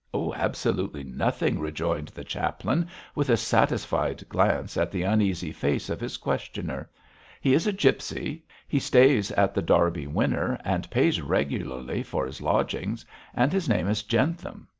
'Absolutely 0.15 1.03
nothing,' 1.03 1.59
rejoined 1.59 2.07
the 2.07 2.23
chaplain, 2.23 2.87
with 3.13 3.29
a 3.29 3.37
satisfied 3.37 4.27
glance 4.29 4.75
at 4.75 4.89
the 4.89 5.03
uneasy 5.03 5.51
face 5.51 5.91
of 5.91 5.99
his 6.01 6.17
questioner. 6.17 6.89
'He 7.39 7.53
is 7.53 7.67
a 7.67 7.71
gipsy; 7.71 8.43
he 8.67 8.79
stays 8.79 9.29
at 9.33 9.53
The 9.53 9.61
Derby 9.61 10.07
Winner 10.07 10.59
and 10.65 10.89
pays 10.89 11.21
regularly 11.21 12.01
for 12.01 12.25
his 12.25 12.41
lodgings; 12.41 13.05
and 13.35 13.53
his 13.53 13.69
name 13.69 13.87
is 13.87 14.01
Jentham. 14.01 14.67